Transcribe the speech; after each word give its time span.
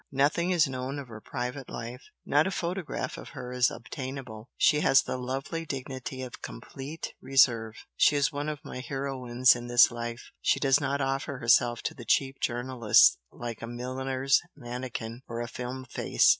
Nothing 0.11 0.49
is 0.49 0.67
known 0.67 0.97
of 0.97 1.09
her 1.09 1.21
private 1.21 1.69
life, 1.69 2.01
not 2.25 2.47
a 2.47 2.49
photograph 2.49 3.19
of 3.19 3.29
her 3.37 3.51
is 3.51 3.69
obtainable 3.69 4.49
she 4.57 4.79
has 4.79 5.03
the 5.03 5.15
lovely 5.15 5.63
dignity 5.63 6.23
of 6.23 6.41
complete 6.41 7.13
reserve. 7.21 7.75
She 7.95 8.15
is 8.15 8.31
one 8.31 8.49
of 8.49 8.65
my 8.65 8.79
heroines 8.79 9.55
in 9.55 9.67
this 9.67 9.91
life 9.91 10.31
she 10.41 10.59
does 10.59 10.81
not 10.81 11.01
offer 11.01 11.37
herself 11.37 11.83
to 11.83 11.93
the 11.93 12.03
cheap 12.03 12.39
journalist 12.39 13.19
like 13.31 13.61
a 13.61 13.67
milliner's 13.67 14.41
mannequin 14.55 15.21
or 15.27 15.39
a 15.39 15.47
film 15.47 15.85
face. 15.85 16.29